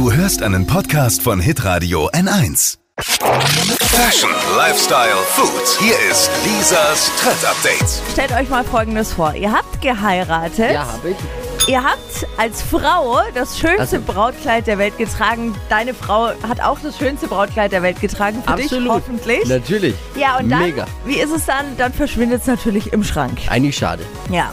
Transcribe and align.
Du 0.00 0.10
hörst 0.10 0.42
einen 0.42 0.66
Podcast 0.66 1.20
von 1.20 1.40
Hitradio 1.40 2.08
N1. 2.12 2.78
Fashion, 3.00 4.30
Lifestyle, 4.56 5.14
Food. 5.28 5.78
Hier 5.78 5.92
ist 6.10 6.30
Lisas 6.42 7.10
Trend 7.20 7.44
Update. 7.44 7.86
Stellt 8.10 8.32
euch 8.32 8.48
mal 8.48 8.64
Folgendes 8.64 9.12
vor. 9.12 9.34
Ihr 9.34 9.52
habt 9.52 9.82
geheiratet. 9.82 10.72
Ja, 10.72 10.86
habe 10.90 11.10
ich. 11.10 11.68
Ihr 11.68 11.84
habt 11.84 12.26
als 12.38 12.62
Frau 12.62 13.18
das 13.34 13.58
schönste 13.58 13.78
Also- 13.78 14.00
Brautkleid 14.00 14.66
der 14.66 14.78
Welt 14.78 14.96
getragen. 14.96 15.54
Deine 15.68 15.92
Frau 15.92 16.28
hat 16.48 16.62
auch 16.62 16.78
das 16.82 16.96
schönste 16.96 17.28
Brautkleid 17.28 17.70
der 17.70 17.82
Welt 17.82 18.00
getragen. 18.00 18.42
Für 18.42 18.54
dich 18.56 18.64
Absolut. 18.72 18.88
hoffentlich. 18.92 19.44
Natürlich. 19.50 19.96
Ja, 20.16 20.38
und 20.38 20.48
dann, 20.48 20.60
Mega. 20.62 20.86
wie 21.04 21.16
ist 21.20 21.30
es 21.30 21.44
dann? 21.44 21.76
Dann 21.76 21.92
verschwindet 21.92 22.40
es 22.40 22.46
natürlich 22.46 22.94
im 22.94 23.04
Schrank. 23.04 23.36
Eigentlich 23.50 23.76
schade. 23.76 24.06
Ja. 24.30 24.50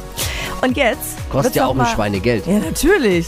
Und 0.61 0.75
jetzt. 0.75 1.16
Kostet 1.32 1.55
ja 1.55 1.68
auch 1.68 1.71
ein 1.71 1.77
mal- 1.77 1.86
Schweinegeld. 1.88 2.45
Ja, 2.48 2.59
natürlich. 2.59 3.27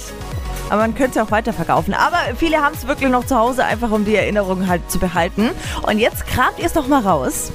Aber 0.69 0.81
man 0.81 0.95
könnte 0.95 1.19
es 1.19 1.25
auch 1.25 1.31
weiterverkaufen. 1.31 1.93
Aber 1.93 2.17
viele 2.37 2.61
haben 2.61 2.75
es 2.75 2.87
wirklich 2.87 3.09
noch 3.09 3.25
zu 3.25 3.37
Hause, 3.37 3.65
einfach 3.65 3.91
um 3.91 4.05
die 4.05 4.15
Erinnerung 4.15 4.67
halt 4.67 4.89
zu 4.89 4.99
behalten. 4.99 5.49
Und 5.83 5.99
jetzt 5.99 6.27
kramt 6.27 6.59
ihr 6.59 6.65
es 6.65 6.75
noch 6.75 6.87
mal 6.87 7.01
raus, 7.01 7.51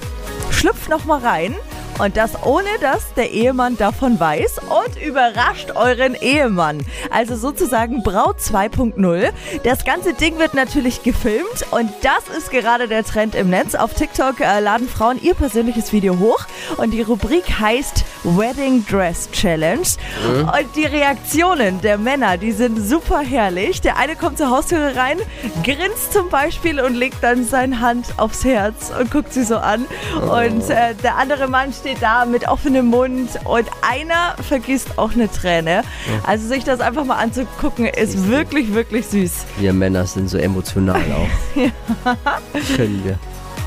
schlüpft 0.50 0.88
noch 0.88 1.04
mal 1.04 1.20
rein. 1.20 1.54
Und 1.98 2.16
das 2.16 2.42
ohne, 2.44 2.68
dass 2.80 3.14
der 3.14 3.30
Ehemann 3.30 3.76
davon 3.76 4.18
weiß 4.18 4.58
und 4.58 5.00
überrascht 5.00 5.70
euren 5.76 6.14
Ehemann. 6.14 6.84
Also 7.10 7.36
sozusagen 7.36 8.02
Braut 8.02 8.38
2.0. 8.38 9.30
Das 9.62 9.84
ganze 9.84 10.12
Ding 10.12 10.38
wird 10.38 10.54
natürlich 10.54 11.04
gefilmt 11.04 11.64
und 11.70 11.90
das 12.02 12.36
ist 12.36 12.50
gerade 12.50 12.88
der 12.88 13.04
Trend 13.04 13.36
im 13.36 13.48
Netz. 13.48 13.76
Auf 13.76 13.94
TikTok 13.94 14.40
äh, 14.40 14.58
laden 14.58 14.88
Frauen 14.88 15.22
ihr 15.22 15.34
persönliches 15.34 15.92
Video 15.92 16.18
hoch 16.18 16.46
und 16.78 16.90
die 16.90 17.02
Rubrik 17.02 17.60
heißt 17.60 18.04
Wedding 18.24 18.84
Dress 18.86 19.30
Challenge. 19.30 19.86
Und 20.26 20.76
die 20.76 20.86
Reaktionen 20.86 21.80
der 21.80 21.98
Männer, 21.98 22.38
die 22.38 22.52
sind 22.52 22.78
super 22.78 23.20
herrlich. 23.20 23.80
Der 23.80 23.98
eine 23.98 24.16
kommt 24.16 24.38
zur 24.38 24.50
Haustüre 24.50 24.96
rein, 24.96 25.18
grinst 25.62 26.12
zum 26.12 26.28
Beispiel 26.28 26.80
und 26.80 26.94
legt 26.94 27.22
dann 27.22 27.44
seine 27.44 27.80
Hand 27.80 28.06
aufs 28.16 28.44
Herz 28.44 28.90
und 28.98 29.10
guckt 29.10 29.32
sie 29.32 29.44
so 29.44 29.58
an. 29.58 29.86
Und 30.20 30.68
äh, 30.70 30.94
der 31.02 31.16
andere 31.16 31.46
Mann 31.46 31.72
steht 31.72 31.83
da 32.00 32.24
mit 32.24 32.48
offenem 32.48 32.86
Mund 32.86 33.28
und 33.44 33.66
einer 33.82 34.36
vergisst 34.42 34.98
auch 34.98 35.12
eine 35.12 35.30
Träne. 35.30 35.82
Also 36.26 36.48
sich 36.48 36.64
das 36.64 36.80
einfach 36.80 37.04
mal 37.04 37.16
anzugucken, 37.16 37.86
ist 37.86 38.28
wirklich, 38.28 38.74
wirklich 38.74 39.06
süß. 39.06 39.44
Wir 39.58 39.72
Männer 39.72 40.06
sind 40.06 40.28
so 40.28 40.38
emotional 40.38 41.02
auch. 41.12 41.54
Können 42.76 43.04
wir. 43.04 43.18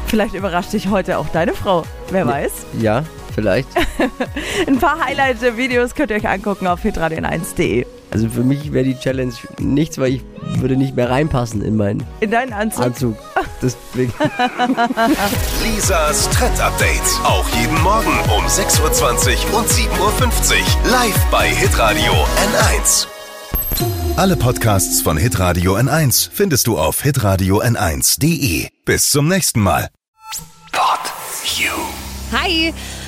Vielleicht 0.07 0.33
überrascht 0.33 0.73
dich 0.73 0.89
heute 0.89 1.17
auch 1.17 1.27
deine 1.29 1.53
Frau. 1.53 1.83
Wer 2.09 2.25
weiß. 2.25 2.65
Ja, 2.79 3.03
vielleicht. 3.35 3.67
Ein 4.67 4.79
paar 4.79 5.05
Highlight-Videos 5.05 5.93
könnt 5.93 6.11
ihr 6.11 6.17
euch 6.17 6.27
angucken 6.27 6.65
auf 6.65 6.83
hitradion1.de. 6.83 7.85
Also 8.11 8.29
für 8.29 8.43
mich 8.43 8.71
wäre 8.71 8.85
die 8.85 8.97
Challenge 8.97 9.33
nichts, 9.59 9.97
weil 9.97 10.13
ich 10.13 10.21
würde 10.59 10.77
nicht 10.77 10.95
mehr 10.95 11.09
reinpassen 11.09 11.61
in 11.61 11.75
meinen 11.75 12.03
In 12.19 12.31
deinen 12.31 12.53
Anzug. 12.53 12.85
Anzug. 12.85 13.17
Deswegen. 13.61 14.13
Lisas 15.63 16.29
Trend 16.29 16.59
Update. 16.61 17.01
Auch 17.23 17.47
jeden 17.49 17.81
Morgen 17.81 18.13
um 18.35 18.45
6.20 18.45 19.51
Uhr 19.51 19.59
und 19.59 19.67
7.50 19.67 19.91
Uhr. 19.99 20.91
Live 20.91 21.25
bei 21.31 21.49
Hitradio 21.49 22.13
N1. 22.13 23.07
Alle 24.15 24.35
Podcasts 24.35 25.01
von 25.01 25.17
Hitradio 25.17 25.75
N1 25.75 26.29
findest 26.31 26.65
du 26.65 26.77
auf 26.77 27.01
hitradio 27.03 27.61
n1.de. 27.61 28.67
Bis 28.83 29.11
zum 29.11 29.27
nächsten 29.27 29.61
Mal. 29.61 29.89
Pod 30.71 30.99
You. 31.55 31.71
Hi, 32.31 32.73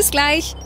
Bis 0.00 0.10
gleich. 0.10 0.56